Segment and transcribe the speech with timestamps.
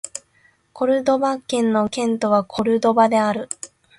[0.73, 3.49] コルドバ県の県都はコルドバである